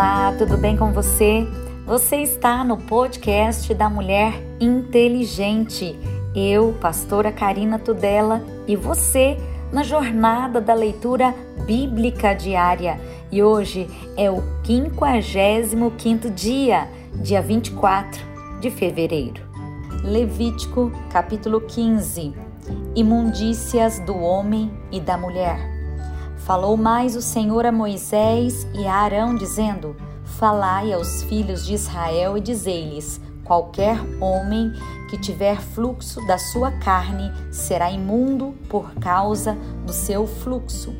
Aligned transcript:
Olá, 0.00 0.32
tudo 0.38 0.56
bem 0.56 0.78
com 0.78 0.94
você? 0.94 1.46
Você 1.84 2.22
está 2.22 2.64
no 2.64 2.78
podcast 2.78 3.74
da 3.74 3.90
Mulher 3.90 4.32
Inteligente. 4.58 5.94
Eu, 6.34 6.74
pastora 6.80 7.30
Karina 7.30 7.78
Tudela, 7.78 8.42
e 8.66 8.74
você 8.76 9.36
na 9.70 9.82
jornada 9.82 10.58
da 10.58 10.72
leitura 10.72 11.34
bíblica 11.66 12.32
diária. 12.32 12.98
E 13.30 13.42
hoje 13.42 13.90
é 14.16 14.30
o 14.30 14.42
55 14.64 16.30
dia, 16.30 16.88
dia 17.16 17.42
24 17.42 18.22
de 18.58 18.70
fevereiro. 18.70 19.42
Levítico, 20.02 20.90
capítulo 21.12 21.60
15. 21.60 22.32
Imundícias 22.94 23.98
do 23.98 24.16
homem 24.16 24.72
e 24.90 24.98
da 24.98 25.18
mulher. 25.18 25.69
Falou 26.44 26.76
mais 26.76 27.14
o 27.16 27.22
Senhor 27.22 27.66
a 27.66 27.72
Moisés 27.72 28.66
e 28.74 28.86
a 28.86 28.94
Arão, 28.94 29.34
dizendo: 29.34 29.94
Falai 30.24 30.92
aos 30.92 31.22
filhos 31.24 31.64
de 31.66 31.74
Israel 31.74 32.36
e 32.36 32.40
dizei-lhes: 32.40 33.20
Qualquer 33.44 33.98
homem 34.20 34.72
que 35.08 35.18
tiver 35.18 35.60
fluxo 35.60 36.24
da 36.26 36.38
sua 36.38 36.72
carne 36.72 37.30
será 37.52 37.90
imundo 37.90 38.54
por 38.68 38.94
causa 38.94 39.56
do 39.84 39.92
seu 39.92 40.26
fluxo. 40.26 40.94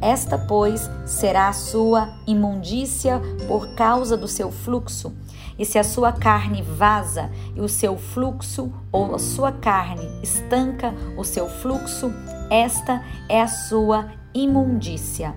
Esta, 0.00 0.36
pois, 0.36 0.90
será 1.06 1.48
a 1.48 1.52
sua 1.52 2.12
imundícia 2.26 3.20
por 3.46 3.74
causa 3.74 4.16
do 4.16 4.26
seu 4.28 4.50
fluxo. 4.50 5.12
E 5.58 5.64
se 5.64 5.78
a 5.78 5.84
sua 5.84 6.12
carne 6.12 6.60
vaza 6.60 7.30
e 7.54 7.60
o 7.60 7.68
seu 7.68 7.96
fluxo, 7.96 8.72
ou 8.90 9.14
a 9.14 9.18
sua 9.18 9.52
carne 9.52 10.08
estanca 10.22 10.92
o 11.16 11.22
seu 11.22 11.48
fluxo, 11.48 12.12
esta 12.50 13.02
é 13.28 13.40
a 13.40 13.46
sua 13.46 14.21
imundícia. 14.34 15.34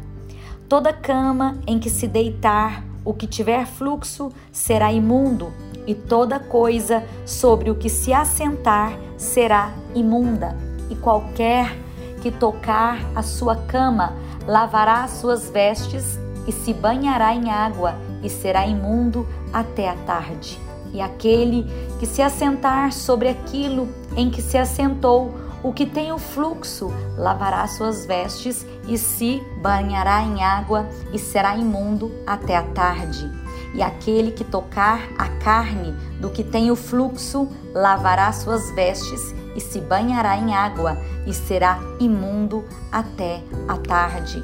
Toda 0.67 0.91
cama 0.91 1.57
em 1.67 1.77
que 1.79 1.89
se 1.89 2.07
deitar 2.07 2.83
o 3.03 3.13
que 3.13 3.27
tiver 3.27 3.67
fluxo 3.67 4.31
será 4.51 4.91
imundo, 4.91 5.53
e 5.85 5.93
toda 5.93 6.39
coisa 6.39 7.03
sobre 7.25 7.69
o 7.69 7.75
que 7.75 7.89
se 7.89 8.11
assentar 8.11 8.97
será 9.17 9.71
imunda, 9.93 10.57
e 10.89 10.95
qualquer 10.95 11.77
que 12.21 12.31
tocar 12.31 12.99
a 13.15 13.21
sua 13.21 13.55
cama 13.55 14.13
lavará 14.47 15.03
as 15.03 15.11
suas 15.11 15.49
vestes 15.49 16.19
e 16.47 16.51
se 16.51 16.73
banhará 16.73 17.35
em 17.35 17.51
água 17.51 17.95
e 18.23 18.29
será 18.29 18.65
imundo 18.65 19.27
até 19.53 19.89
a 19.89 19.95
tarde. 19.95 20.59
E 20.91 21.01
aquele 21.01 21.63
que 21.99 22.05
se 22.05 22.21
assentar 22.21 22.91
sobre 22.91 23.29
aquilo 23.29 23.87
em 24.15 24.29
que 24.29 24.41
se 24.41 24.57
assentou 24.57 25.33
o 25.65 25.73
que 25.73 25.87
tem 25.87 26.11
o 26.11 26.19
fluxo 26.19 26.93
lavará 27.17 27.67
suas 27.67 28.05
vestes 28.05 28.63
e 28.87 28.99
se 28.99 29.41
banhará 29.63 30.21
em 30.21 30.43
água 30.43 30.87
e 31.11 31.17
será 31.17 31.57
imundo 31.57 32.11
até 32.27 32.55
a 32.55 32.61
tarde. 32.61 33.27
E 33.73 33.81
aquele 33.81 34.31
que 34.31 34.43
tocar 34.43 35.01
a 35.17 35.27
carne 35.39 35.91
do 36.21 36.29
que 36.29 36.43
tem 36.43 36.69
o 36.69 36.75
fluxo 36.75 37.49
lavará 37.73 38.31
suas 38.31 38.69
vestes 38.75 39.33
e 39.55 39.59
se 39.59 39.81
banhará 39.81 40.37
em 40.37 40.53
água 40.53 40.99
e 41.25 41.33
será 41.33 41.79
imundo 41.99 42.63
até 42.91 43.41
a 43.67 43.75
tarde. 43.75 44.43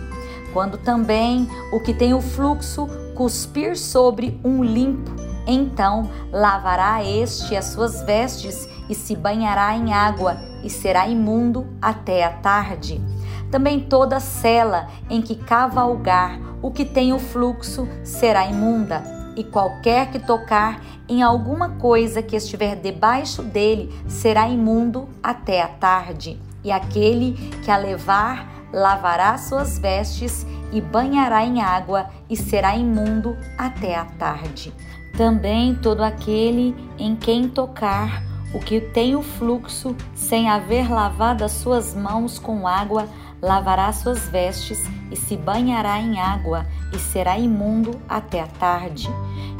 Quando 0.52 0.80
também 0.80 1.48
o 1.72 1.80
que 1.80 1.94
tem 1.94 2.16
o 2.16 2.22
fluxo 2.22 2.88
cuspir 3.14 3.78
sobre 3.78 4.42
um 4.44 4.64
limpo, 4.64 5.12
então 5.46 6.10
lavará 6.32 7.04
este 7.04 7.56
as 7.56 7.66
suas 7.66 8.02
vestes 8.02 8.68
e 8.92 8.96
se 8.96 9.16
banhará 9.16 9.74
em 9.74 9.94
água 9.94 10.38
e 10.62 10.70
será 10.70 11.08
imundo 11.08 11.66
até 11.82 12.26
a 12.26 12.30
tarde. 12.30 13.02
Também 13.50 13.80
toda 13.80 14.20
cela 14.20 14.90
em 15.10 15.22
que 15.22 15.34
cavalgar 15.34 16.38
o 16.62 16.70
que 16.70 16.84
tem 16.84 17.14
o 17.14 17.18
fluxo 17.18 17.88
será 18.04 18.46
imunda, 18.46 19.02
e 19.38 19.46
qualquer 19.46 20.12
que 20.12 20.20
tocar 20.20 20.82
em 21.08 21.24
alguma 21.24 21.70
coisa 21.70 22.22
que 22.22 22.36
estiver 22.36 22.76
debaixo 22.76 23.42
dele 23.42 23.90
será 24.10 24.50
imundo 24.50 25.08
até 25.24 25.62
a 25.62 25.70
tarde. 25.70 26.38
E 26.62 26.70
aquele 26.70 27.34
que 27.64 27.72
a 27.72 27.78
levar 27.78 28.68
lavará 28.74 29.38
suas 29.38 29.80
vestes 29.80 30.46
e 30.72 30.82
banhará 30.82 31.46
em 31.46 31.62
água 31.62 32.10
e 32.30 32.36
será 32.36 32.76
imundo 32.76 33.38
até 33.58 33.96
a 33.96 34.04
tarde. 34.04 34.74
Também 35.18 35.76
todo 35.76 36.02
aquele 36.02 36.76
em 37.00 37.16
quem 37.16 37.48
tocar 37.48 38.31
o 38.54 38.60
que 38.60 38.82
tem 38.82 39.16
o 39.16 39.22
fluxo, 39.22 39.96
sem 40.14 40.50
haver 40.50 40.92
lavado 40.92 41.44
as 41.44 41.54
suas 41.54 41.96
mãos 41.96 42.38
com 42.38 42.68
água, 42.68 43.08
lavará 43.42 43.92
suas 43.92 44.28
vestes 44.28 44.84
e 45.10 45.16
se 45.16 45.36
banhará 45.36 46.00
em 46.00 46.20
água 46.20 46.66
e 46.94 47.00
será 47.00 47.38
imundo 47.38 48.00
até 48.08 48.42
a 48.42 48.48
tarde. 48.48 49.10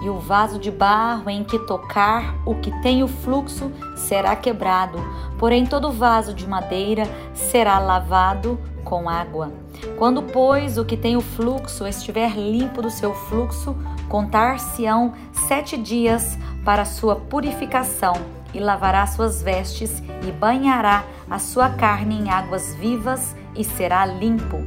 E 0.04 0.10
o 0.10 0.20
vaso 0.20 0.60
de 0.60 0.70
barro 0.70 1.30
em 1.30 1.44
que 1.44 1.58
tocar 1.60 2.36
o 2.46 2.56
que 2.56 2.72
tem 2.82 3.02
o 3.02 3.08
fluxo 3.08 3.72
será 3.96 4.36
quebrado, 4.36 5.00
porém 5.38 5.66
todo 5.66 5.92
vaso 5.92 6.34
de 6.34 6.48
madeira 6.48 7.04
será 7.34 7.80
lavado 7.80 8.60
com 8.84 9.08
água. 9.08 9.52
Quando, 9.98 10.22
pois, 10.22 10.78
o 10.78 10.86
que 10.86 10.98
tem 10.98 11.16
o 11.16 11.22
fluxo 11.22 11.88
estiver 11.88 12.36
limpo 12.36 12.82
do 12.82 12.90
seu 12.90 13.14
fluxo, 13.14 13.76
contar-se-ão 14.10 15.14
sete 15.48 15.78
dias 15.78 16.38
para 16.64 16.86
sua 16.86 17.16
purificação 17.16 18.41
e 18.54 18.60
lavará 18.60 19.06
suas 19.08 19.42
vestes 19.42 20.02
e 20.28 20.32
banhará 20.32 21.04
a 21.30 21.40
sua 21.40 21.70
carne 21.70 22.20
em 22.20 22.30
águas 22.30 22.74
vivas 22.76 23.36
e 23.56 23.64
será 23.64 24.06
limpo. 24.06 24.58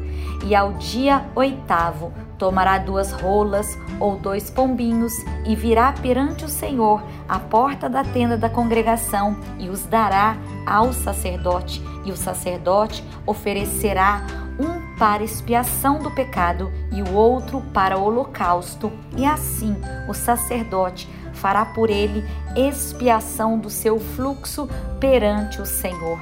E 0.45 0.55
ao 0.55 0.73
dia 0.75 1.25
oitavo 1.35 2.13
tomará 2.39 2.79
duas 2.79 3.13
rolas 3.13 3.79
ou 3.99 4.17
dois 4.17 4.51
pombinhos 4.51 5.13
e 5.47 5.55
virá 5.55 5.93
perante 5.93 6.45
o 6.45 6.49
Senhor 6.49 7.03
à 7.29 7.39
porta 7.39 7.89
da 7.89 8.05
tenda 8.05 8.37
da 8.37 8.51
congregação 8.51 9.37
e 9.59 9.69
os 9.69 9.87
dará 9.87 10.37
ao 10.67 10.93
sacerdote. 10.93 11.83
E 12.05 12.13
o 12.13 12.17
sacerdote 12.17 13.03
oferecerá 13.27 14.27
um 14.59 14.97
para 14.99 15.25
expiação 15.25 15.99
do 15.99 16.11
pecado 16.11 16.71
e 16.93 17.03
o 17.03 17.15
outro 17.15 17.61
para 17.73 17.99
o 17.99 18.05
holocausto. 18.05 18.93
E 19.17 19.25
assim 19.25 19.77
o 20.09 20.15
sacerdote 20.15 21.09
fará 21.35 21.65
por 21.65 21.91
ele 21.91 22.25
expiação 22.57 23.59
do 23.59 23.69
seu 23.69 23.99
fluxo 23.99 24.69
perante 24.99 25.61
o 25.61 25.67
Senhor. 25.67 26.19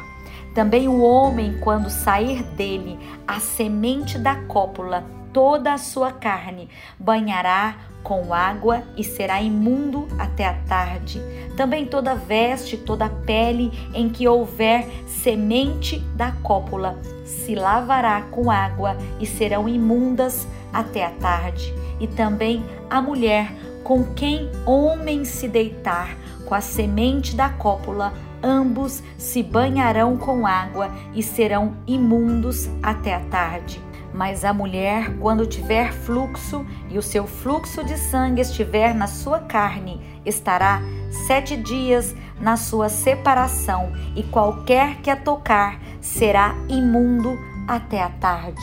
Também 0.55 0.89
o 0.89 1.01
homem, 1.01 1.59
quando 1.61 1.89
sair 1.89 2.43
dele 2.43 2.99
a 3.27 3.41
semente 3.41 4.19
da 4.19 4.37
cópula, 4.37 5.05
toda 5.33 5.73
a 5.73 5.79
sua 5.79 6.13
carne, 6.13 6.69
banhará 6.99 7.77
com 8.03 8.35
água 8.35 8.83
e 8.97 9.05
será 9.05 9.41
imundo 9.41 10.09
até 10.19 10.47
a 10.47 10.55
tarde. 10.69 11.21
Também 11.57 11.87
toda 11.87 12.15
veste, 12.15 12.77
toda 12.77 13.09
pele 13.09 13.73
em 13.95 14.09
que 14.09 14.29
houver 14.29 14.87
semente 15.07 15.99
da 16.17 16.33
cópula, 16.43 16.99
se 17.25 17.55
lavará 17.55 18.23
com 18.23 18.51
água 18.51 18.97
e 19.21 19.27
serão 19.27 19.69
imundas 19.69 20.47
até 20.73 21.05
a 21.05 21.11
tarde. 21.11 21.75
E 22.01 22.07
também 22.07 22.65
a 22.91 23.01
mulher, 23.01 23.53
com 23.83 24.05
quem 24.15 24.51
homem 24.65 25.25
se 25.25 25.49
deitar 25.49 26.17
com 26.47 26.55
a 26.55 26.61
semente 26.61 27.35
da 27.35 27.49
cópula, 27.49 28.13
ambos 28.43 29.03
se 29.17 29.43
banharão 29.43 30.17
com 30.17 30.47
água 30.47 30.91
e 31.15 31.23
serão 31.23 31.77
imundos 31.87 32.69
até 32.83 33.15
a 33.15 33.21
tarde. 33.21 33.81
Mas 34.13 34.45
a 34.45 34.53
mulher, 34.53 35.17
quando 35.19 35.47
tiver 35.47 35.93
fluxo 35.93 36.67
e 36.91 36.99
o 36.99 37.03
seu 37.03 37.27
fluxo 37.27 37.83
de 37.83 37.97
sangue 37.97 38.43
estiver 38.43 38.95
na 38.95 39.07
sua 39.07 39.41
carne, 39.41 40.01
estará 40.27 40.83
sete 41.27 41.57
dias 41.57 42.15
na 42.39 42.57
sua 42.57 42.89
separação, 42.89 43.93
e 44.15 44.23
qualquer 44.23 44.97
que 44.97 45.09
a 45.09 45.17
tocar 45.17 45.81
será 46.01 46.55
imundo 46.69 47.39
até 47.67 48.03
a 48.03 48.11
tarde. 48.11 48.63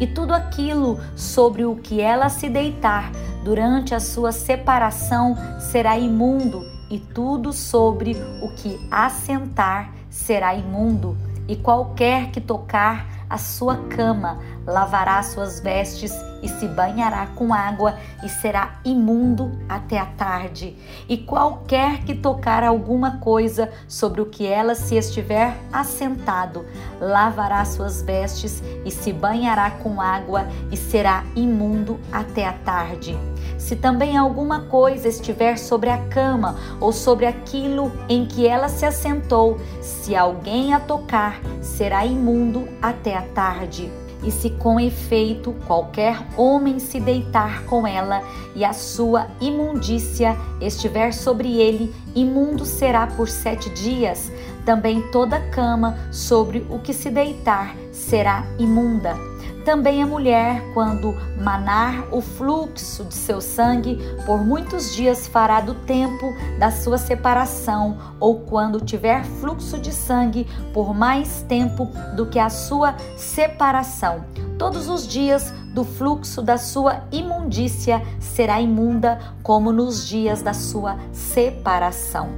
E 0.00 0.06
tudo 0.06 0.34
aquilo 0.34 0.98
sobre 1.16 1.64
o 1.64 1.76
que 1.76 2.00
ela 2.00 2.28
se 2.28 2.48
deitar 2.48 3.10
durante 3.44 3.94
a 3.94 4.00
sua 4.00 4.32
separação 4.32 5.36
será 5.58 5.98
imundo, 5.98 6.64
e 6.90 6.98
tudo 6.98 7.52
sobre 7.52 8.16
o 8.42 8.48
que 8.56 8.78
assentar 8.90 9.92
será 10.10 10.54
imundo, 10.54 11.16
e 11.50 11.56
qualquer 11.56 12.30
que 12.30 12.40
tocar 12.40 13.26
a 13.28 13.36
sua 13.36 13.76
cama, 13.88 14.38
lavará 14.64 15.20
suas 15.24 15.58
vestes 15.58 16.12
e 16.40 16.48
se 16.48 16.68
banhará 16.68 17.26
com 17.34 17.52
água 17.52 17.98
e 18.22 18.28
será 18.28 18.78
imundo 18.84 19.50
até 19.68 19.98
a 19.98 20.06
tarde. 20.06 20.76
E 21.08 21.16
qualquer 21.16 22.04
que 22.04 22.14
tocar 22.14 22.62
alguma 22.62 23.18
coisa 23.18 23.68
sobre 23.88 24.20
o 24.20 24.26
que 24.26 24.46
ela 24.46 24.76
se 24.76 24.94
estiver 24.94 25.56
assentado, 25.72 26.64
lavará 27.00 27.64
suas 27.64 28.00
vestes 28.00 28.62
e 28.84 28.90
se 28.92 29.12
banhará 29.12 29.72
com 29.72 30.00
água 30.00 30.46
e 30.70 30.76
será 30.76 31.24
imundo 31.34 31.98
até 32.12 32.46
a 32.46 32.52
tarde. 32.52 33.18
Se 33.60 33.76
também 33.76 34.16
alguma 34.16 34.62
coisa 34.62 35.06
estiver 35.06 35.56
sobre 35.58 35.90
a 35.90 35.98
cama 36.06 36.56
ou 36.80 36.92
sobre 36.92 37.26
aquilo 37.26 37.92
em 38.08 38.24
que 38.26 38.46
ela 38.46 38.68
se 38.68 38.86
assentou, 38.86 39.58
se 39.82 40.16
alguém 40.16 40.72
a 40.72 40.80
tocar, 40.80 41.38
será 41.60 42.04
imundo 42.04 42.66
até 42.80 43.14
a 43.14 43.22
tarde. 43.22 43.92
E 44.24 44.30
se 44.30 44.50
com 44.50 44.80
efeito 44.80 45.54
qualquer 45.66 46.18
homem 46.36 46.78
se 46.78 46.98
deitar 46.98 47.64
com 47.64 47.86
ela 47.86 48.22
e 48.56 48.64
a 48.64 48.72
sua 48.72 49.28
imundícia 49.40 50.36
estiver 50.60 51.12
sobre 51.12 51.60
ele, 51.60 51.94
imundo 52.14 52.64
será 52.64 53.06
por 53.06 53.28
sete 53.28 53.70
dias. 53.70 54.32
Também 54.64 55.02
toda 55.10 55.40
cama 55.50 55.96
sobre 56.10 56.66
o 56.70 56.78
que 56.78 56.92
se 56.92 57.10
deitar 57.10 57.74
será 57.92 58.44
imunda. 58.58 59.29
Também 59.64 60.02
a 60.02 60.06
mulher, 60.06 60.62
quando 60.72 61.14
manar 61.38 62.08
o 62.10 62.20
fluxo 62.22 63.04
de 63.04 63.14
seu 63.14 63.40
sangue, 63.40 63.98
por 64.24 64.44
muitos 64.44 64.94
dias 64.94 65.26
fará 65.26 65.60
do 65.60 65.74
tempo 65.74 66.34
da 66.58 66.70
sua 66.70 66.96
separação, 66.96 67.98
ou 68.18 68.40
quando 68.40 68.80
tiver 68.80 69.22
fluxo 69.24 69.78
de 69.78 69.92
sangue 69.92 70.46
por 70.72 70.94
mais 70.94 71.44
tempo 71.46 71.86
do 72.16 72.26
que 72.26 72.38
a 72.38 72.48
sua 72.48 72.96
separação. 73.16 74.24
Todos 74.58 74.88
os 74.88 75.06
dias 75.06 75.52
do 75.74 75.84
fluxo 75.84 76.42
da 76.42 76.56
sua 76.56 77.04
imundícia 77.12 78.02
será 78.18 78.60
imunda, 78.60 79.18
como 79.42 79.72
nos 79.72 80.06
dias 80.06 80.42
da 80.42 80.54
sua 80.54 80.96
separação. 81.12 82.30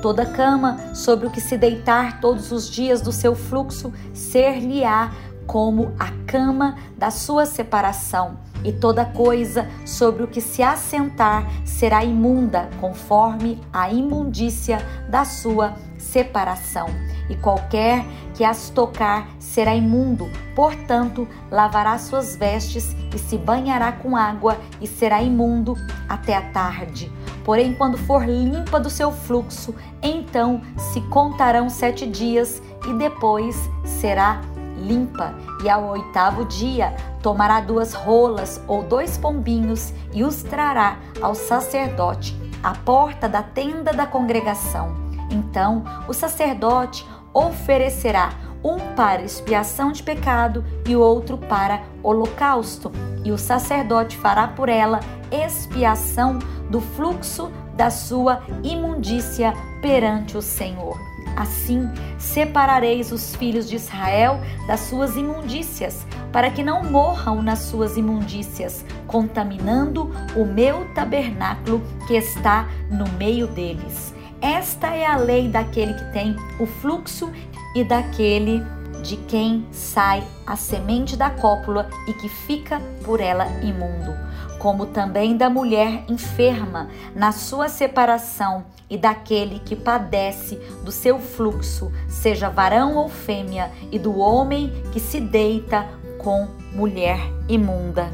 Toda 0.00 0.24
cama 0.24 0.94
sobre 0.94 1.26
o 1.26 1.30
que 1.30 1.40
se 1.40 1.56
deitar 1.56 2.20
todos 2.20 2.52
os 2.52 2.70
dias 2.70 3.00
do 3.00 3.10
seu 3.10 3.34
fluxo 3.34 3.92
ser-lhe-á 4.14 5.10
como 5.48 5.94
a 5.98 6.10
cama 6.26 6.76
da 6.96 7.10
sua 7.10 7.46
separação, 7.46 8.36
e 8.62 8.70
toda 8.70 9.04
coisa 9.04 9.66
sobre 9.86 10.22
o 10.22 10.28
que 10.28 10.40
se 10.40 10.62
assentar 10.62 11.48
será 11.64 12.04
imunda, 12.04 12.68
conforme 12.80 13.60
a 13.72 13.90
imundícia 13.90 14.78
da 15.08 15.24
sua 15.24 15.74
separação. 15.96 16.88
E 17.30 17.34
qualquer 17.34 18.04
que 18.34 18.44
as 18.44 18.68
tocar 18.68 19.26
será 19.38 19.74
imundo, 19.74 20.30
portanto, 20.54 21.26
lavará 21.50 21.96
suas 21.98 22.36
vestes 22.36 22.94
e 23.14 23.18
se 23.18 23.38
banhará 23.38 23.90
com 23.90 24.16
água 24.16 24.58
e 24.80 24.86
será 24.86 25.22
imundo 25.22 25.74
até 26.08 26.36
a 26.36 26.42
tarde. 26.50 27.10
Porém, 27.44 27.74
quando 27.74 27.96
for 27.96 28.26
limpa 28.26 28.78
do 28.78 28.90
seu 28.90 29.10
fluxo, 29.10 29.74
então 30.02 30.60
se 30.76 31.00
contarão 31.08 31.70
sete 31.70 32.06
dias 32.06 32.60
e 32.86 32.92
depois 32.92 33.56
será 33.84 34.42
limpa, 34.78 35.34
e 35.62 35.68
ao 35.68 35.84
oitavo 35.88 36.44
dia 36.44 36.94
tomará 37.22 37.60
duas 37.60 37.92
rolas 37.92 38.60
ou 38.66 38.82
dois 38.82 39.18
pombinhos 39.18 39.92
e 40.12 40.24
os 40.24 40.42
trará 40.42 40.98
ao 41.20 41.34
sacerdote 41.34 42.36
à 42.62 42.74
porta 42.74 43.28
da 43.28 43.42
tenda 43.42 43.92
da 43.92 44.06
congregação. 44.06 44.94
Então 45.30 45.84
o 46.06 46.12
sacerdote 46.12 47.06
oferecerá 47.32 48.30
um 48.64 48.78
para 48.96 49.22
expiação 49.22 49.92
de 49.92 50.02
pecado 50.02 50.64
e 50.86 50.96
o 50.96 51.00
outro 51.00 51.38
para 51.38 51.82
holocausto, 52.02 52.90
e 53.24 53.30
o 53.30 53.38
sacerdote 53.38 54.16
fará 54.16 54.48
por 54.48 54.68
ela 54.68 55.00
expiação 55.30 56.38
do 56.68 56.80
fluxo 56.80 57.50
da 57.74 57.90
sua 57.90 58.42
imundícia 58.64 59.52
perante 59.80 60.36
o 60.36 60.42
Senhor. 60.42 61.07
Assim 61.38 61.88
separareis 62.18 63.12
os 63.12 63.36
filhos 63.36 63.68
de 63.68 63.76
Israel 63.76 64.40
das 64.66 64.80
suas 64.80 65.16
imundícias, 65.16 66.04
para 66.32 66.50
que 66.50 66.64
não 66.64 66.82
morram 66.82 67.40
nas 67.40 67.60
suas 67.60 67.96
imundícias, 67.96 68.84
contaminando 69.06 70.10
o 70.34 70.44
meu 70.44 70.84
tabernáculo 70.94 71.80
que 72.08 72.14
está 72.14 72.68
no 72.90 73.08
meio 73.12 73.46
deles. 73.46 74.12
Esta 74.40 74.88
é 74.96 75.06
a 75.06 75.16
lei 75.16 75.48
daquele 75.48 75.94
que 75.94 76.12
tem 76.12 76.34
o 76.58 76.66
fluxo 76.66 77.30
e 77.72 77.84
daquele 77.84 78.60
de 79.04 79.16
quem 79.16 79.64
sai 79.70 80.24
a 80.44 80.56
semente 80.56 81.16
da 81.16 81.30
cópula 81.30 81.88
e 82.08 82.14
que 82.14 82.28
fica 82.28 82.80
por 83.04 83.20
ela 83.20 83.46
imundo, 83.62 84.12
como 84.58 84.86
também 84.86 85.36
da 85.36 85.48
mulher 85.48 86.04
enferma 86.08 86.88
na 87.14 87.32
sua 87.32 87.68
separação 87.68 88.64
e 88.90 88.96
daquele 88.96 89.58
que 89.60 89.76
padece 89.76 90.56
do 90.84 90.90
seu 90.90 91.18
fluxo, 91.18 91.92
seja 92.08 92.48
varão 92.48 92.96
ou 92.96 93.08
fêmea, 93.08 93.70
e 93.92 93.98
do 93.98 94.18
homem 94.18 94.72
que 94.92 94.98
se 94.98 95.20
deita 95.20 95.86
com 96.18 96.48
mulher 96.72 97.20
imunda. 97.48 98.10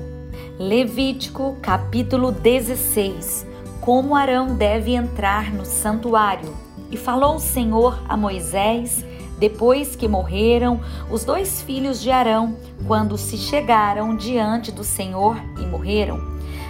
Levítico 0.58 1.56
capítulo 1.60 2.30
16 2.30 3.46
Como 3.80 4.14
Arão 4.14 4.54
deve 4.54 4.94
entrar 4.94 5.52
no 5.52 5.64
santuário. 5.64 6.54
E 6.90 6.96
falou 6.96 7.36
o 7.36 7.40
Senhor 7.40 8.00
a 8.08 8.16
Moisés 8.16 9.04
depois 9.38 9.96
que 9.96 10.08
morreram 10.08 10.80
os 11.10 11.24
dois 11.24 11.62
filhos 11.62 12.00
de 12.00 12.10
Arão, 12.10 12.56
quando 12.86 13.16
se 13.18 13.36
chegaram 13.36 14.16
diante 14.16 14.70
do 14.70 14.84
Senhor 14.84 15.36
e 15.58 15.66
morreram. 15.66 16.20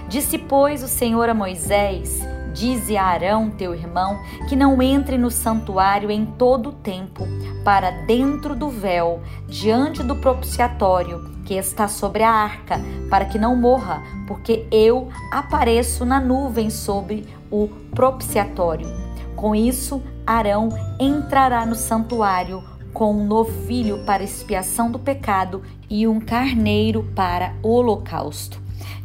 Disse, 0.09 0.39
pois, 0.39 0.83
o 0.83 0.89
Senhor 0.89 1.29
a 1.29 1.35
Moisés: 1.35 2.21
Dize 2.53 2.97
a 2.97 3.05
Arão, 3.05 3.51
teu 3.51 3.75
irmão, 3.75 4.19
que 4.49 4.55
não 4.55 4.81
entre 4.81 5.19
no 5.19 5.31
santuário 5.31 6.11
em 6.11 6.25
todo 6.25 6.69
o 6.69 6.73
tempo, 6.73 7.27
para 7.65 7.91
dentro 7.91 8.55
do 8.55 8.69
véu, 8.69 9.21
diante 9.49 10.03
do 10.03 10.15
propiciatório 10.17 11.35
que 11.45 11.55
está 11.55 11.89
sobre 11.89 12.23
a 12.23 12.31
arca, 12.31 12.81
para 13.11 13.25
que 13.25 13.39
não 13.39 13.57
morra, 13.57 14.03
porque 14.27 14.67
eu 14.71 15.09
apareço 15.31 16.05
na 16.05 16.21
nuvem 16.21 16.71
sobre 16.71 17.27
o 17.51 17.69
propiciatório. 17.95 18.87
Com 19.37 19.55
isso, 19.55 20.03
Arão 20.27 20.69
entrará 20.99 21.67
no 21.67 21.75
santuário 21.75 22.63
com 22.93 23.13
um 23.13 23.27
novilho 23.27 24.05
para 24.05 24.23
expiação 24.23 24.91
do 24.91 24.99
pecado 24.99 25.63
e 25.91 26.07
um 26.07 26.21
carneiro 26.21 27.03
para 27.15 27.53
holocausto. 27.63 28.65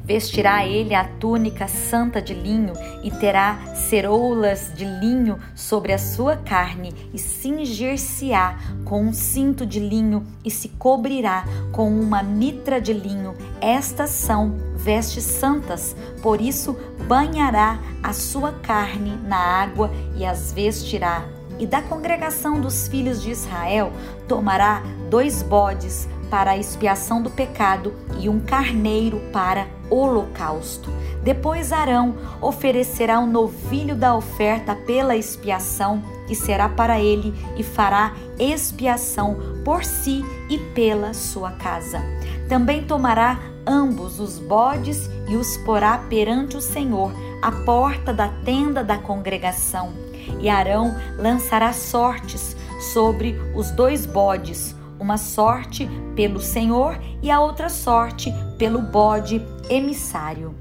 Vestirá 0.10 0.66
ele 0.66 0.95
a 0.95 1.04
túnica 1.04 1.68
santa 1.68 2.19
de 2.19 2.33
linho 2.33 2.74
e 3.04 3.12
terá 3.12 3.60
ceroulas 3.75 4.71
de 4.75 4.83
linho 4.83 5.38
sobre 5.54 5.94
a 5.94 6.00
sua 6.00 6.36
carne 6.36 6.95
e 7.13 7.19
cingir-se-á 7.19 8.57
com 8.86 9.04
um 9.04 9.13
cinto 9.13 9.68
de 9.68 9.80
linho 9.80 10.25
e 10.44 10.50
se 10.50 10.69
cobrirá 10.69 11.45
com 11.71 11.88
uma 11.92 12.24
mitra 12.24 12.81
de 12.81 12.92
linho. 12.92 13.36
Estas 13.62 14.10
são 14.10 14.56
vestes 14.75 15.25
santas, 15.25 15.95
por 16.24 16.42
isso 16.42 16.75
banhará 17.09 17.79
a 18.03 18.13
sua 18.13 18.51
carne 18.51 19.19
na 19.25 19.35
água 19.35 19.89
e 20.15 20.23
as 20.23 20.51
vestirá. 20.51 21.23
E 21.57 21.65
da 21.65 21.81
congregação 21.81 22.61
dos 22.61 22.88
filhos 22.88 23.19
de 23.23 23.31
Israel 23.31 23.91
tomará 24.27 24.83
dois 25.09 25.41
bodes 25.41 26.07
para 26.29 26.51
a 26.51 26.57
expiação 26.57 27.19
do 27.19 27.31
pecado 27.31 27.95
e 28.19 28.29
um 28.29 28.39
carneiro 28.39 29.19
para 29.33 29.68
holocausto. 29.89 30.92
Depois 31.23 31.73
Arão 31.73 32.16
oferecerá 32.39 33.19
um 33.19 33.25
novilho 33.25 33.95
da 33.95 34.16
oferta 34.16 34.75
pela 34.75 35.16
expiação, 35.16 36.04
que 36.28 36.35
será 36.35 36.69
para 36.69 36.99
ele, 36.99 37.33
e 37.57 37.63
fará 37.63 38.13
expiação 38.37 39.35
por 39.66 39.83
si 39.83 40.23
e 40.47 40.59
pela 40.75 41.16
sua 41.16 41.54
casa. 41.54 41.99
Também 42.47 42.83
tomará 42.83 43.39
ambos 43.69 44.19
os 44.19 44.40
bodes 44.40 45.07
e 45.28 45.35
os 45.35 45.56
porá 45.57 45.99
perante 46.09 46.57
o 46.57 46.61
Senhor, 46.61 47.14
à 47.40 47.52
porta 47.52 48.11
da 48.11 48.28
tenda 48.44 48.83
da 48.83 48.97
congregação. 48.97 49.94
E 50.40 50.49
Arão 50.49 50.95
lançará 51.18 51.71
sortes 51.71 52.57
sobre 52.92 53.40
os 53.56 53.69
dois 53.71 54.07
bodes, 54.07 54.76
uma 54.99 55.18
sorte 55.18 55.88
pelo 56.16 56.42
Senhor 56.42 56.99
e 57.21 57.30
a 57.30 57.40
outra 57.40 57.69
sorte 57.69 58.33
pelo 58.57 58.81
bode 58.81 59.45
emissário. 59.69 60.56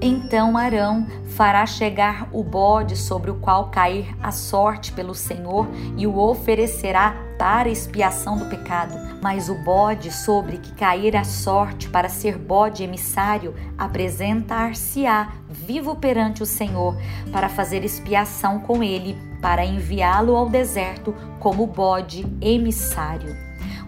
Então 0.00 0.56
Arão 0.56 1.06
fará 1.36 1.64
chegar 1.66 2.28
o 2.32 2.42
bode 2.42 2.96
sobre 2.96 3.30
o 3.30 3.36
qual 3.36 3.70
cair 3.70 4.14
a 4.22 4.32
sorte 4.32 4.92
pelo 4.92 5.14
Senhor 5.14 5.66
e 5.96 6.06
o 6.06 6.18
oferecerá 6.18 7.14
para 7.44 7.68
expiação 7.68 8.38
do 8.38 8.46
pecado. 8.46 8.94
Mas 9.20 9.50
o 9.50 9.54
bode 9.54 10.10
sobre 10.10 10.56
que 10.56 10.72
cair 10.72 11.14
a 11.14 11.24
sorte 11.24 11.90
para 11.90 12.08
ser 12.08 12.38
bode 12.38 12.82
emissário 12.82 13.54
apresentar-se-á 13.76 15.30
vivo 15.50 15.94
perante 15.94 16.42
o 16.42 16.46
Senhor 16.46 16.96
para 17.30 17.50
fazer 17.50 17.84
expiação 17.84 18.60
com 18.60 18.82
ele, 18.82 19.14
para 19.42 19.62
enviá-lo 19.62 20.34
ao 20.34 20.48
deserto 20.48 21.14
como 21.38 21.66
bode 21.66 22.26
emissário 22.40 23.36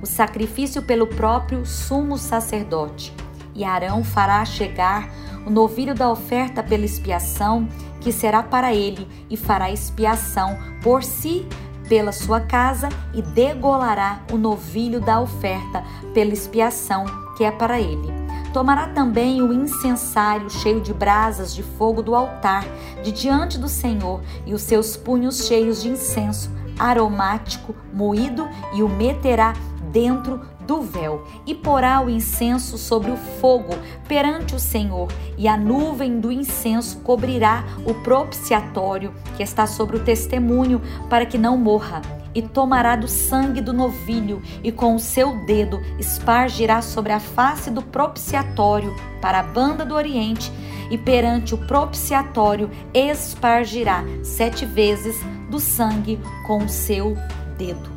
o 0.03 0.05
sacrifício 0.05 0.83
pelo 0.83 1.07
próprio 1.07 1.65
sumo 1.65 2.19
sacerdote. 2.19 3.15
E 3.55 3.65
Arão 3.65 4.05
fará 4.05 4.45
chegar 4.45 5.11
o 5.47 5.51
novilho 5.51 5.95
da 5.95 6.11
oferta 6.11 6.63
pela 6.63 6.85
expiação, 6.85 7.67
que 8.03 8.13
será 8.13 8.43
para 8.43 8.75
ele, 8.75 9.09
e 9.31 9.37
fará 9.39 9.71
expiação 9.71 10.59
por 10.83 11.03
si 11.03 11.49
pela 11.89 12.13
sua 12.13 12.41
casa, 12.41 12.89
e 13.13 13.23
degolará 13.23 14.21
o 14.33 14.37
novilho 14.37 15.01
da 15.01 15.21
oferta 15.21 15.85
pela 16.13 16.33
expiação, 16.33 17.05
que 17.37 17.45
é 17.45 17.51
para 17.51 17.81
ele. 17.81 18.13
Tomará 18.53 18.89
também 18.89 19.43
o 19.43 19.53
incensário 19.53 20.49
cheio 20.49 20.81
de 20.81 20.95
brasas 20.95 21.55
de 21.55 21.63
fogo 21.63 22.03
do 22.03 22.15
altar, 22.15 22.65
de 23.03 23.13
diante 23.13 23.59
do 23.59 23.69
Senhor, 23.69 24.23
e 24.47 24.55
os 24.55 24.63
seus 24.63 24.97
punhos 24.97 25.47
cheios 25.47 25.83
de 25.83 25.91
incenso 25.91 26.51
aromático 26.79 27.75
moído, 27.93 28.49
e 28.75 28.83
o 28.83 28.89
meterá 28.89 29.53
dentro 29.93 30.41
do 30.67 30.83
véu 30.83 31.25
e 31.47 31.55
porá 31.55 32.01
o 32.01 32.11
incenso 32.11 32.77
sobre 32.77 33.11
o 33.11 33.17
fogo 33.17 33.75
perante 34.09 34.55
o 34.55 34.59
Senhor, 34.59 35.09
e 35.39 35.47
a 35.47 35.57
nuvem 35.57 36.19
do 36.19 36.33
incenso 36.33 36.99
cobrirá 37.01 37.65
o 37.85 37.95
propiciatório 37.95 39.15
que 39.37 39.43
está 39.43 39.67
sobre 39.67 39.97
o 39.97 40.05
testemunho, 40.05 40.81
para 41.09 41.27
que 41.27 41.39
não 41.39 41.57
morra. 41.57 42.03
E 42.35 42.43
tomará 42.43 42.97
do 42.97 43.09
sangue 43.09 43.63
do 43.63 43.73
novilho, 43.73 44.43
e 44.63 44.71
com 44.71 44.95
o 44.95 45.01
seu 45.01 45.45
dedo 45.47 45.81
espargirá 45.99 46.83
sobre 46.83 47.13
a 47.13 47.21
face 47.21 47.71
do 47.71 47.81
propiciatório 47.81 48.95
para 49.23 49.41
a 49.41 49.43
banda 49.43 49.85
do 49.85 49.95
oriente, 49.95 50.53
e 50.91 50.99
perante 50.99 51.55
o 51.55 51.59
propiciatório 51.67 52.71
espargirá 52.93 54.05
sete 54.23 54.67
vezes 54.67 55.17
do 55.51 55.59
sangue 55.59 56.21
com 56.47 56.59
o 56.59 56.69
seu 56.69 57.17
dedo. 57.57 57.96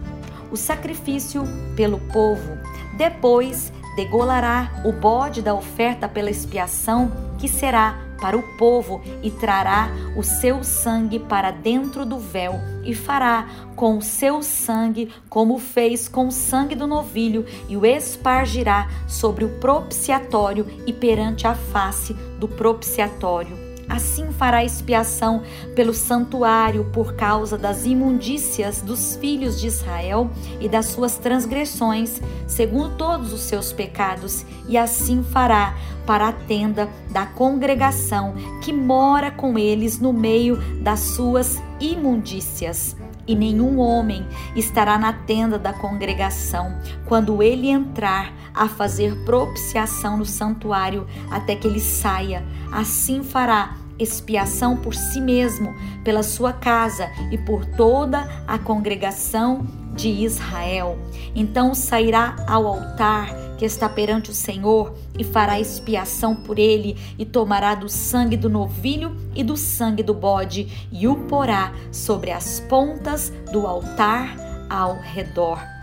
O 0.51 0.58
sacrifício 0.58 1.44
pelo 1.75 2.00
povo. 2.00 2.58
Depois 2.98 3.72
degolará 3.96 4.82
o 4.86 4.91
bode 4.91 5.41
da 5.41 5.53
oferta 5.53 6.08
pela 6.08 6.29
expiação, 6.29 7.12
que 7.38 7.48
será 7.48 8.00
para 8.20 8.38
o 8.38 8.44
povo, 8.58 9.01
e 9.22 9.29
trará 9.29 9.89
o 10.15 10.24
seu 10.24 10.63
sangue 10.63 11.20
para 11.20 11.51
dentro 11.51 12.06
do 12.06 12.18
véu, 12.18 12.53
e 12.84 12.94
fará 12.94 13.48
com 13.75 13.98
o 13.98 14.01
seu 14.01 14.41
sangue 14.41 15.12
como 15.29 15.58
fez 15.58 16.08
com 16.08 16.27
o 16.27 16.32
sangue 16.32 16.75
do 16.75 16.88
novilho, 16.88 17.46
e 17.68 17.75
o 17.75 17.86
espargirá 17.86 18.89
sobre 19.08 19.44
o 19.46 19.60
propiciatório 19.60 20.65
e 20.86 20.94
perante 20.94 21.46
a 21.46 21.56
face 21.56 22.13
do 22.39 22.48
propiciatório 22.48 23.59
Assim 23.89 24.31
fará 24.31 24.63
expiação 24.63 25.41
pelo 25.75 25.93
santuário 25.93 26.86
por 26.93 27.15
causa 27.15 27.58
das 27.58 27.86
imundícias 27.86 28.81
dos 28.81 29.15
filhos 29.15 29.60
de 29.60 29.67
Israel 29.67 30.29
e 30.62 30.69
das 30.69 30.86
suas 30.86 31.17
transgressões, 31.17 32.22
segundo 32.48 32.96
todos 32.96 33.34
os 33.34 33.41
seus 33.41 33.74
pecados, 33.74 34.46
e 34.67 34.77
assim 34.77 35.24
fará 35.24 35.75
para 36.05 36.27
a 36.27 36.31
tenda 36.31 36.88
da 37.10 37.25
congregação 37.25 38.36
que 38.62 38.72
mora 38.72 39.31
com 39.31 39.58
eles 39.58 40.00
no 40.00 40.13
meio 40.13 40.58
das 40.81 41.00
suas 41.00 41.62
imundícias 41.79 42.96
e 43.29 43.36
nenhum 43.36 43.77
homem 43.77 44.25
estará 44.55 44.98
na 44.98 45.13
tenda 45.13 45.60
da 45.60 45.72
congregação 45.72 46.75
quando 47.05 47.43
ele 47.43 47.69
entrar 47.69 48.34
a 48.55 48.67
fazer 48.67 49.15
propiciação 49.24 50.17
no 50.17 50.25
santuário 50.25 51.05
até 51.29 51.55
que 51.55 51.67
ele 51.67 51.79
saia. 51.79 52.43
Assim 52.72 53.22
fará 53.22 53.75
expiação 54.00 54.77
por 54.77 54.96
si 54.96 55.20
mesmo, 55.20 55.74
pela 56.03 56.24
sua 56.24 56.53
casa 56.53 57.10
e 57.32 57.38
por 57.38 57.65
toda 57.65 58.27
a 58.48 58.58
congregação 58.58 59.68
de 59.94 60.10
Israel. 60.10 60.98
Então 61.36 61.75
sairá 61.75 62.36
ao 62.48 62.65
altar 62.65 63.29
que 63.58 63.65
está 63.65 63.89
perante 63.89 64.32
o 64.32 64.34
Senhor 64.34 64.96
e 65.18 65.24
fará 65.24 65.60
expiação 65.60 66.34
por 66.34 66.58
ele 66.58 66.96
e 67.18 67.25
tomará 67.25 67.75
do 67.75 67.89
sangue 67.89 68.38
do 68.38 68.50
novilho 68.50 69.18
e 69.36 69.44
do 69.44 69.58
sangue 69.58 70.01
do 70.01 70.13
bode 70.13 70.88
e 70.91 71.08
o 71.08 71.15
porá 71.27 71.74
sobre 71.91 72.32
as 72.32 72.62
pontas 72.62 73.34
do 73.51 73.68
altar 73.68 74.38
ao 74.70 74.98
redor 75.01 75.78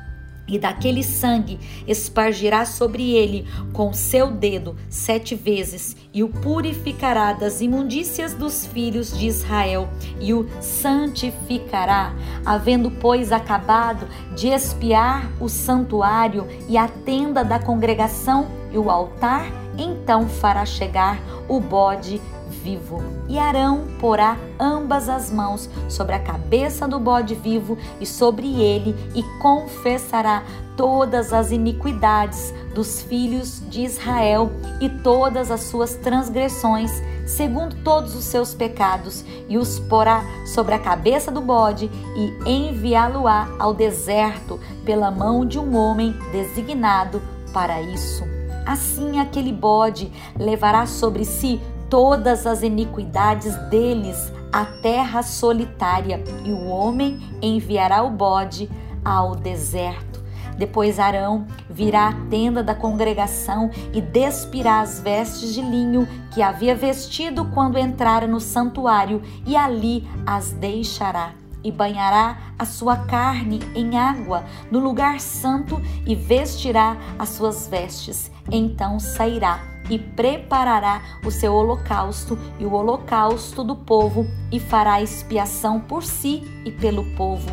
e 0.49 0.59
daquele 0.59 1.03
sangue 1.03 1.59
espargirá 1.87 2.65
sobre 2.65 3.13
ele 3.13 3.47
com 3.73 3.93
seu 3.93 4.31
dedo 4.31 4.77
sete 4.89 5.35
vezes, 5.35 5.97
e 6.13 6.23
o 6.23 6.29
purificará 6.29 7.33
das 7.33 7.61
imundícias 7.61 8.35
dos 8.35 8.67
filhos 8.67 9.17
de 9.17 9.27
Israel, 9.27 9.89
e 10.21 10.33
o 10.33 10.49
santificará, 10.61 12.15
havendo, 12.45 12.91
pois, 12.91 13.33
acabado 13.33 14.07
de 14.35 14.49
espiar 14.49 15.31
o 15.41 15.49
santuário 15.49 16.47
e 16.69 16.77
a 16.77 16.89
tenda 16.89 17.45
da 17.45 17.59
congregação 17.59 18.49
e 18.73 18.79
o 18.79 18.91
altar, 18.91 19.47
então 19.79 20.29
fará 20.29 20.65
chegar 20.65 21.21
o 21.49 21.61
bode 21.61 22.21
vivo. 22.67 23.01
E 23.29 23.39
Arão 23.39 23.87
porá 24.01 24.37
ambas 24.59 25.09
as 25.09 25.31
mãos 25.31 25.71
sobre 25.89 26.17
a 26.17 26.19
cabeça 26.19 26.89
do 26.89 26.99
bode 26.99 27.35
vivo 27.37 27.79
e 28.01 28.07
sobre 28.07 28.61
ele, 28.61 28.95
e 29.15 29.23
confessará 29.41 30.43
todas 30.77 31.33
as 31.33 31.53
iniquidades 31.53 32.53
dos 32.75 33.01
filhos 33.03 33.63
de 33.71 33.83
Israel 33.83 34.51
e 34.81 34.89
todas 34.89 35.51
as 35.51 35.63
suas 35.63 35.95
transgressões, 35.95 36.91
segundo 37.25 37.77
todos 37.85 38.17
os 38.17 38.25
seus 38.25 38.53
pecados, 38.53 39.25
e 39.49 39.57
os 39.57 39.79
porá 39.79 40.25
sobre 40.45 40.75
a 40.75 40.79
cabeça 40.79 41.31
do 41.31 41.41
bode 41.41 41.89
e 42.17 42.51
enviá-lo-á 42.51 43.49
ao 43.61 43.73
deserto 43.73 44.59
pela 44.85 45.11
mão 45.11 45.47
de 45.47 45.59
um 45.59 45.77
homem 45.77 46.15
designado 46.33 47.23
para 47.53 47.81
isso. 47.81 48.25
Assim 48.67 49.21
aquele 49.21 49.53
bode 49.53 50.11
levará 50.37 50.87
sobre 50.87 51.25
si 51.25 51.61
todas 51.89 52.47
as 52.47 52.63
iniquidades 52.63 53.57
deles 53.69 54.33
à 54.53 54.65
terra 54.65 55.23
solitária, 55.23 56.23
e 56.45 56.51
o 56.51 56.67
homem 56.69 57.21
enviará 57.43 58.03
o 58.03 58.11
bode 58.11 58.71
ao 59.05 59.35
deserto. 59.35 60.25
Depois 60.57 60.99
Arão 60.99 61.47
virá 61.69 62.09
à 62.09 62.13
tenda 62.31 62.63
da 62.63 62.75
congregação 62.75 63.71
e 63.93 64.01
despirá 64.01 64.81
as 64.81 64.99
vestes 64.99 65.53
de 65.53 65.61
linho 65.61 66.09
que 66.33 66.41
havia 66.41 66.75
vestido 66.75 67.45
quando 67.53 67.79
entrara 67.79 68.27
no 68.27 68.41
santuário, 68.41 69.23
e 69.47 69.55
ali 69.55 70.09
as 70.27 70.53
deixará 70.53 71.33
e 71.63 71.73
banhará 71.73 72.39
a 72.57 72.65
sua 72.65 72.97
carne 72.97 73.59
em 73.75 73.99
água 73.99 74.45
no 74.71 74.79
lugar 74.79 75.19
santo 75.19 75.83
e 76.07 76.15
vestirá 76.15 76.97
as 77.19 77.31
suas 77.31 77.67
vestes. 77.67 78.31
Então 78.51 79.01
sairá 79.01 79.76
e 79.89 79.99
preparará 79.99 81.03
o 81.25 81.31
seu 81.31 81.55
holocausto 81.55 82.39
e 82.59 82.65
o 82.65 82.73
holocausto 82.73 83.63
do 83.63 83.77
povo 83.77 84.27
e 84.51 84.59
fará 84.59 85.01
expiação 85.03 85.81
por 85.81 86.03
si 86.03 86.43
e 86.65 86.71
pelo 86.71 87.05
povo. 87.17 87.51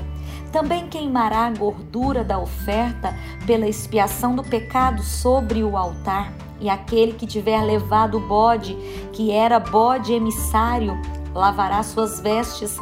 Também 0.51 0.87
queimará 0.87 1.47
a 1.47 1.51
gordura 1.51 2.23
da 2.23 2.37
oferta 2.37 3.15
pela 3.45 3.67
expiação 3.67 4.35
do 4.35 4.43
pecado 4.43 5.01
sobre 5.01 5.63
o 5.63 5.75
altar. 5.75 6.31
E 6.59 6.69
aquele 6.69 7.13
que 7.13 7.25
tiver 7.25 7.61
levado 7.61 8.17
o 8.17 8.27
bode, 8.27 8.75
que 9.11 9.31
era 9.31 9.59
bode 9.59 10.13
emissário, 10.13 10.93
lavará 11.33 11.81
suas 11.81 12.19
vestes 12.19 12.77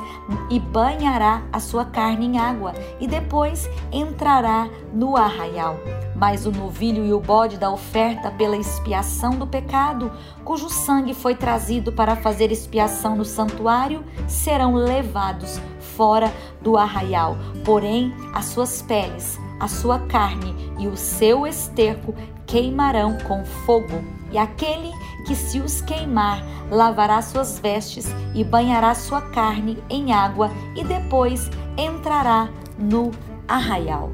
e 0.49 0.59
banhará 0.59 1.41
a 1.51 1.59
sua 1.59 1.85
carne 1.85 2.27
em 2.27 2.37
água, 2.37 2.73
e 2.99 3.07
depois 3.07 3.69
entrará 3.91 4.69
no 4.93 5.15
arraial. 5.15 5.77
Mas 6.21 6.45
o 6.45 6.51
novilho 6.51 7.03
e 7.03 7.11
o 7.11 7.19
bode 7.19 7.57
da 7.57 7.71
oferta 7.71 8.29
pela 8.29 8.55
expiação 8.55 9.31
do 9.31 9.47
pecado, 9.47 10.11
cujo 10.45 10.69
sangue 10.69 11.15
foi 11.15 11.33
trazido 11.33 11.91
para 11.91 12.15
fazer 12.15 12.51
expiação 12.51 13.15
no 13.15 13.25
santuário, 13.25 14.05
serão 14.27 14.75
levados 14.75 15.59
fora 15.97 16.31
do 16.61 16.77
arraial. 16.77 17.35
Porém, 17.65 18.13
as 18.35 18.45
suas 18.45 18.83
peles, 18.83 19.39
a 19.59 19.67
sua 19.67 19.97
carne 19.97 20.53
e 20.77 20.87
o 20.87 20.95
seu 20.95 21.47
esterco 21.47 22.13
queimarão 22.45 23.17
com 23.27 23.43
fogo. 23.43 24.03
E 24.31 24.37
aquele 24.37 24.91
que 25.25 25.33
se 25.33 25.59
os 25.59 25.81
queimar, 25.81 26.45
lavará 26.69 27.19
suas 27.23 27.57
vestes 27.57 28.05
e 28.35 28.43
banhará 28.43 28.93
sua 28.93 29.21
carne 29.21 29.83
em 29.89 30.13
água 30.13 30.51
e 30.75 30.83
depois 30.83 31.49
entrará 31.75 32.47
no 32.77 33.09
arraial. 33.47 34.11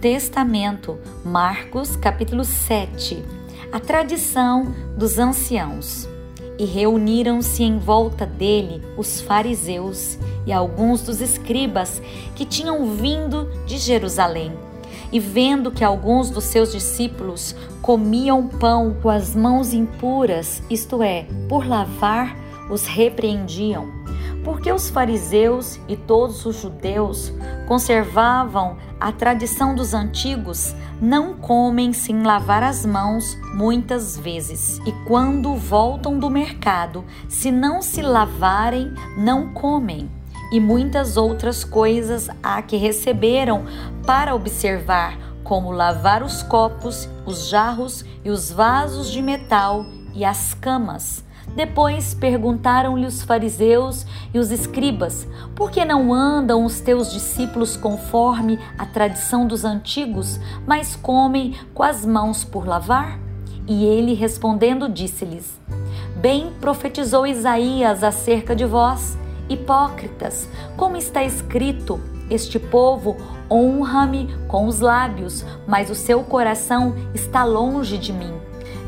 Testamento, 0.00 0.98
Marcos 1.22 1.94
capítulo 1.94 2.42
7 2.42 3.22
a 3.72 3.78
tradição 3.78 4.74
dos 4.96 5.18
anciãos. 5.18 6.08
E 6.58 6.64
reuniram-se 6.64 7.62
em 7.62 7.78
volta 7.78 8.26
dele 8.26 8.82
os 8.96 9.20
fariseus 9.20 10.18
e 10.46 10.52
alguns 10.52 11.02
dos 11.02 11.20
escribas 11.20 12.02
que 12.34 12.44
tinham 12.44 12.96
vindo 12.96 13.50
de 13.66 13.78
Jerusalém. 13.78 14.52
E 15.12 15.20
vendo 15.20 15.70
que 15.70 15.84
alguns 15.84 16.30
dos 16.30 16.44
seus 16.44 16.72
discípulos 16.72 17.54
comiam 17.80 18.46
pão 18.46 18.96
com 19.02 19.08
as 19.08 19.34
mãos 19.34 19.72
impuras, 19.72 20.62
isto 20.68 21.02
é, 21.02 21.26
por 21.48 21.66
lavar, 21.66 22.36
os 22.70 22.86
repreendiam. 22.86 23.99
Porque 24.44 24.72
os 24.72 24.88
fariseus 24.88 25.78
e 25.86 25.96
todos 25.96 26.46
os 26.46 26.56
judeus 26.56 27.32
conservavam 27.68 28.76
a 29.00 29.10
tradição 29.12 29.74
dos 29.74 29.94
antigos 29.94 30.74
não 31.00 31.34
comem 31.34 31.92
sem 31.92 32.22
lavar 32.22 32.62
as 32.62 32.84
mãos 32.84 33.34
muitas 33.54 34.18
vezes, 34.18 34.78
e 34.84 34.92
quando 35.06 35.56
voltam 35.56 36.18
do 36.18 36.28
mercado, 36.28 37.04
se 37.26 37.50
não 37.50 37.80
se 37.80 38.02
lavarem, 38.02 38.92
não 39.16 39.54
comem. 39.54 40.10
E 40.52 40.60
muitas 40.60 41.16
outras 41.16 41.64
coisas 41.64 42.28
há 42.42 42.60
que 42.60 42.76
receberam 42.76 43.64
para 44.04 44.34
observar, 44.34 45.16
como 45.42 45.70
lavar 45.70 46.22
os 46.22 46.42
copos, 46.42 47.08
os 47.24 47.48
jarros 47.48 48.04
e 48.22 48.30
os 48.30 48.52
vasos 48.52 49.10
de 49.10 49.22
metal 49.22 49.86
e 50.12 50.24
as 50.24 50.52
camas. 50.52 51.24
Depois 51.54 52.14
perguntaram-lhe 52.14 53.06
os 53.06 53.22
fariseus 53.22 54.06
e 54.32 54.38
os 54.38 54.50
escribas: 54.50 55.26
Por 55.54 55.70
que 55.70 55.84
não 55.84 56.14
andam 56.14 56.64
os 56.64 56.80
teus 56.80 57.12
discípulos 57.12 57.76
conforme 57.76 58.58
a 58.78 58.86
tradição 58.86 59.46
dos 59.46 59.64
antigos, 59.64 60.38
mas 60.66 60.94
comem 60.94 61.54
com 61.74 61.82
as 61.82 62.06
mãos 62.06 62.44
por 62.44 62.66
lavar? 62.66 63.18
E 63.66 63.84
ele 63.84 64.14
respondendo 64.14 64.88
disse-lhes: 64.88 65.58
Bem 66.16 66.52
profetizou 66.60 67.26
Isaías 67.26 68.04
acerca 68.04 68.54
de 68.54 68.64
vós, 68.64 69.18
hipócritas, 69.48 70.48
como 70.76 70.96
está 70.96 71.24
escrito: 71.24 72.00
Este 72.30 72.60
povo 72.60 73.16
honra-me 73.50 74.28
com 74.46 74.66
os 74.66 74.78
lábios, 74.78 75.44
mas 75.66 75.90
o 75.90 75.94
seu 75.96 76.22
coração 76.22 76.94
está 77.12 77.42
longe 77.42 77.98
de 77.98 78.12
mim. 78.12 78.32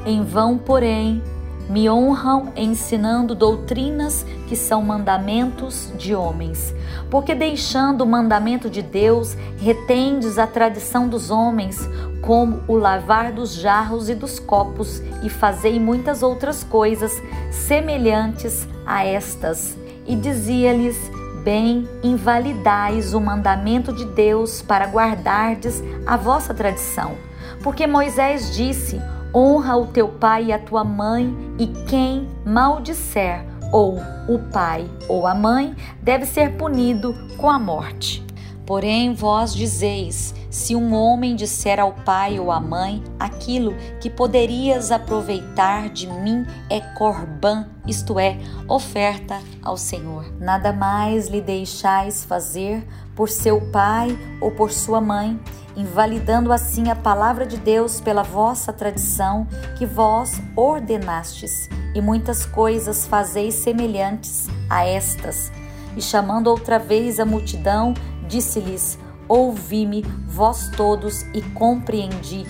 Em 0.06 0.22
vão, 0.22 0.58
porém, 0.58 1.22
me 1.68 1.88
honram 1.88 2.52
ensinando 2.56 3.34
doutrinas 3.34 4.26
que 4.48 4.56
são 4.56 4.82
mandamentos 4.82 5.92
de 5.96 6.14
homens. 6.14 6.74
Porque 7.10 7.34
deixando 7.34 8.02
o 8.02 8.06
mandamento 8.06 8.68
de 8.68 8.82
Deus, 8.82 9.36
retendes 9.58 10.38
a 10.38 10.46
tradição 10.46 11.08
dos 11.08 11.30
homens, 11.30 11.78
como 12.20 12.62
o 12.68 12.76
lavar 12.76 13.32
dos 13.32 13.54
jarros 13.54 14.08
e 14.08 14.14
dos 14.14 14.38
copos, 14.38 15.02
e 15.22 15.28
fazei 15.28 15.78
muitas 15.78 16.22
outras 16.22 16.62
coisas 16.62 17.12
semelhantes 17.50 18.66
a 18.86 19.04
estas. 19.04 19.76
E 20.06 20.16
dizia-lhes: 20.16 20.96
Bem, 21.42 21.88
invalidais 22.02 23.14
o 23.14 23.20
mandamento 23.20 23.92
de 23.92 24.04
Deus 24.04 24.62
para 24.62 24.86
guardardes 24.86 25.82
a 26.06 26.16
vossa 26.16 26.52
tradição. 26.54 27.16
Porque 27.62 27.86
Moisés 27.86 28.54
disse: 28.54 29.00
Honra 29.34 29.76
o 29.76 29.86
teu 29.86 30.08
pai 30.08 30.46
e 30.46 30.52
a 30.52 30.58
tua 30.58 30.84
mãe, 30.84 31.34
e 31.58 31.66
quem 31.88 32.28
maldisser 32.44 33.44
ou 33.72 33.98
o 34.28 34.38
pai 34.52 34.86
ou 35.08 35.26
a 35.26 35.34
mãe 35.34 35.74
deve 36.02 36.26
ser 36.26 36.56
punido 36.56 37.14
com 37.38 37.48
a 37.48 37.58
morte. 37.58 38.22
Porém, 38.66 39.12
vós 39.12 39.54
dizeis: 39.54 40.34
se 40.50 40.76
um 40.76 40.94
homem 40.94 41.34
disser 41.34 41.80
ao 41.80 41.92
pai 41.92 42.38
ou 42.38 42.50
à 42.52 42.60
mãe 42.60 43.02
aquilo 43.18 43.74
que 44.00 44.08
poderias 44.08 44.92
aproveitar 44.92 45.88
de 45.88 46.06
mim 46.06 46.46
é 46.70 46.80
corbã, 46.80 47.66
isto 47.86 48.18
é, 48.18 48.38
oferta 48.68 49.40
ao 49.62 49.76
Senhor. 49.76 50.32
Nada 50.38 50.72
mais 50.72 51.28
lhe 51.28 51.40
deixais 51.40 52.24
fazer 52.24 52.86
por 53.16 53.28
seu 53.28 53.60
pai 53.70 54.16
ou 54.40 54.50
por 54.50 54.70
sua 54.70 55.00
mãe, 55.00 55.40
invalidando 55.76 56.52
assim 56.52 56.90
a 56.90 56.94
palavra 56.94 57.44
de 57.44 57.56
Deus 57.56 58.00
pela 58.00 58.22
vossa 58.22 58.72
tradição 58.72 59.46
que 59.76 59.86
vós 59.86 60.40
ordenastes, 60.54 61.68
e 61.94 62.00
muitas 62.00 62.46
coisas 62.46 63.06
fazeis 63.06 63.54
semelhantes 63.54 64.48
a 64.70 64.84
estas. 64.86 65.50
E 65.94 66.00
chamando 66.00 66.46
outra 66.46 66.78
vez 66.78 67.20
a 67.20 67.24
multidão, 67.24 67.92
disse-lhes: 68.32 68.98
Ouvi-me, 69.28 70.02
vós 70.26 70.70
todos, 70.70 71.22
e 71.34 71.42
compreendi. 71.54 72.46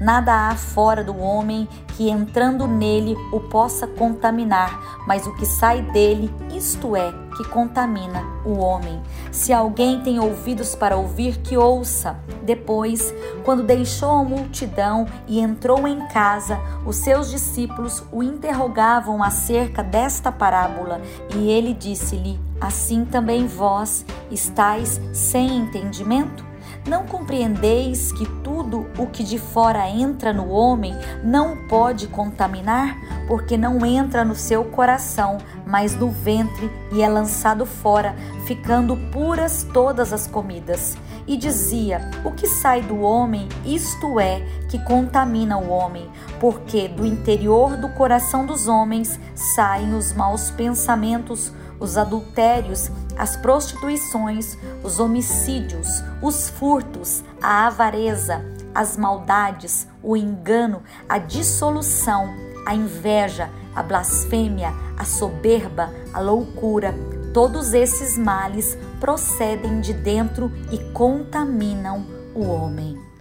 Nada 0.00 0.48
há 0.48 0.54
fora 0.54 1.02
do 1.02 1.16
homem 1.16 1.66
que 1.96 2.10
entrando 2.10 2.66
nele 2.66 3.16
o 3.32 3.40
possa 3.40 3.86
contaminar, 3.86 5.00
mas 5.06 5.26
o 5.26 5.34
que 5.36 5.46
sai 5.46 5.82
dele, 5.82 6.30
isto 6.54 6.94
é, 6.94 7.12
que 7.42 7.48
contamina 7.48 8.24
o 8.44 8.58
homem. 8.58 9.02
Se 9.30 9.52
alguém 9.52 10.00
tem 10.00 10.20
ouvidos 10.20 10.74
para 10.74 10.96
ouvir, 10.96 11.38
que 11.38 11.56
ouça. 11.56 12.16
Depois, 12.42 13.12
quando 13.44 13.62
deixou 13.62 14.10
a 14.10 14.24
multidão 14.24 15.06
e 15.26 15.40
entrou 15.40 15.86
em 15.88 16.06
casa, 16.08 16.58
os 16.86 16.96
seus 16.96 17.30
discípulos 17.30 18.02
o 18.12 18.22
interrogavam 18.22 19.22
acerca 19.22 19.82
desta 19.82 20.30
parábola, 20.30 21.00
e 21.34 21.50
ele 21.50 21.74
disse-lhe: 21.74 22.40
Assim 22.60 23.04
também 23.04 23.46
vós 23.46 24.04
estáis 24.30 25.00
sem 25.12 25.56
entendimento? 25.56 26.51
Não 26.86 27.06
compreendeis 27.06 28.10
que 28.10 28.26
tudo 28.42 28.88
o 28.98 29.06
que 29.06 29.22
de 29.22 29.38
fora 29.38 29.88
entra 29.88 30.32
no 30.32 30.48
homem 30.48 30.94
não 31.22 31.56
pode 31.68 32.08
contaminar, 32.08 32.96
porque 33.28 33.56
não 33.56 33.86
entra 33.86 34.24
no 34.24 34.34
seu 34.34 34.64
coração, 34.64 35.38
mas 35.64 35.94
no 35.94 36.10
ventre 36.10 36.68
e 36.92 37.00
é 37.00 37.08
lançado 37.08 37.64
fora, 37.64 38.16
ficando 38.46 38.96
puras 39.12 39.64
todas 39.72 40.12
as 40.12 40.26
comidas. 40.26 40.96
E 41.24 41.36
dizia: 41.36 42.10
O 42.24 42.32
que 42.32 42.48
sai 42.48 42.82
do 42.82 43.00
homem, 43.00 43.48
isto 43.64 44.18
é, 44.18 44.40
que 44.68 44.78
contamina 44.80 45.56
o 45.58 45.68
homem, 45.68 46.10
porque 46.40 46.88
do 46.88 47.06
interior 47.06 47.76
do 47.76 47.90
coração 47.90 48.44
dos 48.44 48.66
homens 48.66 49.20
saem 49.36 49.94
os 49.94 50.12
maus 50.12 50.50
pensamentos, 50.50 51.52
os 51.78 51.96
adultérios, 51.96 52.90
as 53.16 53.36
prostituições, 53.36 54.56
os 54.82 54.98
homicídios, 54.98 56.02
os 56.20 56.48
furtos, 56.48 57.22
a 57.40 57.66
avareza, 57.66 58.44
as 58.74 58.96
maldades, 58.96 59.86
o 60.02 60.16
engano, 60.16 60.82
a 61.08 61.18
dissolução, 61.18 62.34
a 62.66 62.74
inveja, 62.74 63.50
a 63.74 63.82
blasfêmia, 63.82 64.72
a 64.96 65.04
soberba, 65.04 65.90
a 66.12 66.20
loucura. 66.20 66.94
Todos 67.32 67.72
esses 67.72 68.18
males 68.18 68.76
procedem 69.00 69.80
de 69.80 69.92
dentro 69.92 70.50
e 70.70 70.78
contaminam 70.92 72.06
o 72.34 72.46
homem. 72.46 73.11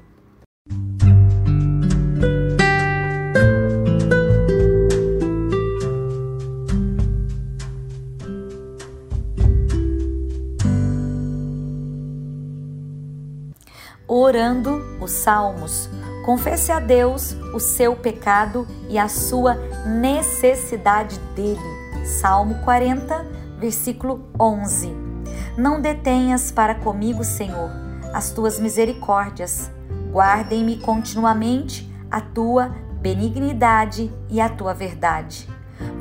Orando 14.14 14.84
os 15.00 15.12
salmos. 15.12 15.90
Confesse 16.26 16.70
a 16.70 16.82
Deus 16.82 17.34
o 17.54 17.60
seu 17.60 17.96
pecado 17.96 18.68
e 18.90 19.00
a 19.00 19.08
sua 19.08 19.56
necessidade 19.86 21.18
dele. 21.34 21.60
Salmo 22.06 22.56
40, 22.66 23.26
versículo 23.58 24.30
11. 24.38 24.94
Não 25.58 25.80
detenhas 25.80 26.52
para 26.52 26.76
comigo, 26.76 27.24
Senhor, 27.24 27.72
as 28.14 28.32
tuas 28.32 28.60
misericórdias. 28.60 29.72
Guardem-me 30.12 30.78
continuamente 30.80 31.90
a 32.10 32.20
tua 32.20 32.76
benignidade 33.00 34.12
e 34.30 34.42
a 34.42 34.50
tua 34.50 34.74
verdade. 34.74 35.48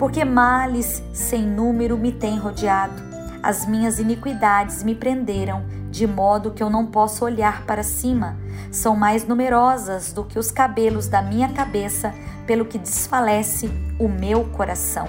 Porque 0.00 0.24
males 0.24 1.00
sem 1.12 1.42
número 1.42 1.96
me 1.96 2.10
têm 2.10 2.38
rodeado, 2.38 3.00
as 3.40 3.64
minhas 3.66 4.00
iniquidades 4.00 4.82
me 4.82 4.94
prenderam 4.94 5.79
de 5.90 6.06
modo 6.06 6.52
que 6.52 6.62
eu 6.62 6.70
não 6.70 6.86
posso 6.86 7.24
olhar 7.24 7.66
para 7.66 7.82
cima. 7.82 8.36
São 8.70 8.96
mais 8.96 9.26
numerosas 9.26 10.12
do 10.12 10.24
que 10.24 10.38
os 10.38 10.50
cabelos 10.50 11.08
da 11.08 11.20
minha 11.20 11.48
cabeça, 11.48 12.14
pelo 12.46 12.64
que 12.64 12.78
desfalece 12.78 13.70
o 13.98 14.08
meu 14.08 14.44
coração. 14.44 15.08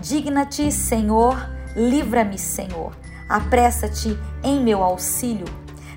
Digna-te, 0.00 0.72
Senhor, 0.72 1.36
livra-me, 1.76 2.38
Senhor. 2.38 2.92
Apressa-te 3.28 4.18
em 4.42 4.62
meu 4.62 4.82
auxílio. 4.82 5.46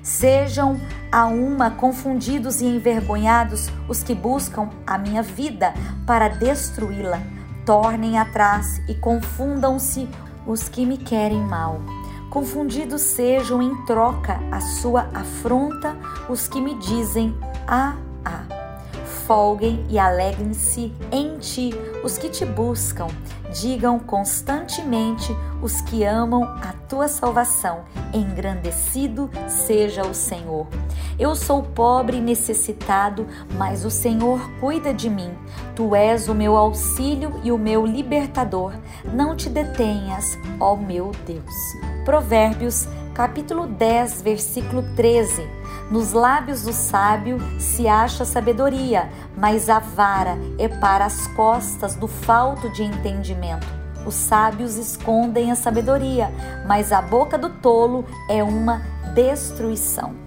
Sejam 0.02 0.78
a 1.10 1.26
uma 1.26 1.70
confundidos 1.70 2.60
e 2.60 2.66
envergonhados 2.66 3.70
os 3.88 4.02
que 4.02 4.14
buscam 4.14 4.68
a 4.86 4.98
minha 4.98 5.22
vida 5.22 5.72
para 6.06 6.28
destruí-la. 6.28 7.20
Tornem 7.64 8.18
atrás 8.18 8.82
e 8.88 8.94
confundam-se 8.94 10.08
os 10.46 10.68
que 10.68 10.84
me 10.84 10.98
querem 10.98 11.40
mal. 11.40 11.80
Confundidos 12.32 13.02
sejam 13.02 13.60
em 13.60 13.84
troca 13.84 14.40
a 14.50 14.58
sua 14.58 15.06
afronta 15.12 15.94
os 16.30 16.48
que 16.48 16.62
me 16.62 16.74
dizem 16.76 17.36
ah, 17.68 17.94
ah. 18.24 18.46
Folguem 19.26 19.84
e 19.90 19.98
alegrem-se 19.98 20.94
em 21.12 21.36
ti 21.36 21.74
os 22.02 22.16
que 22.16 22.30
te 22.30 22.46
buscam. 22.46 23.08
Digam 23.52 23.98
constantemente 23.98 25.36
os 25.60 25.80
que 25.82 26.04
amam 26.04 26.42
a 26.42 26.72
tua 26.88 27.06
salvação. 27.06 27.84
Engrandecido 28.12 29.30
seja 29.48 30.06
o 30.06 30.14
Senhor. 30.14 30.66
Eu 31.18 31.34
sou 31.36 31.62
pobre 31.62 32.16
e 32.16 32.20
necessitado, 32.20 33.26
mas 33.56 33.84
o 33.84 33.90
Senhor 33.90 34.40
cuida 34.58 34.92
de 34.92 35.08
mim. 35.10 35.32
Tu 35.76 35.94
és 35.94 36.28
o 36.28 36.34
meu 36.34 36.56
auxílio 36.56 37.40
e 37.44 37.52
o 37.52 37.58
meu 37.58 37.86
libertador. 37.86 38.72
Não 39.04 39.36
te 39.36 39.48
detenhas, 39.48 40.38
ó 40.58 40.74
meu 40.74 41.12
Deus. 41.26 41.54
Provérbios, 42.04 42.88
capítulo 43.14 43.66
10, 43.66 44.22
versículo 44.22 44.82
13. 44.96 45.61
Nos 45.92 46.14
lábios 46.14 46.62
do 46.62 46.72
sábio 46.72 47.36
se 47.60 47.86
acha 47.86 48.24
sabedoria, 48.24 49.10
mas 49.36 49.68
a 49.68 49.78
vara 49.78 50.38
é 50.58 50.66
para 50.66 51.04
as 51.04 51.26
costas 51.26 51.94
do 51.94 52.08
falto 52.08 52.70
de 52.70 52.82
entendimento. 52.82 53.66
Os 54.06 54.14
sábios 54.14 54.76
escondem 54.76 55.52
a 55.52 55.54
sabedoria, 55.54 56.32
mas 56.66 56.92
a 56.92 57.02
boca 57.02 57.36
do 57.36 57.50
tolo 57.50 58.06
é 58.26 58.42
uma 58.42 58.80
destruição. 59.14 60.21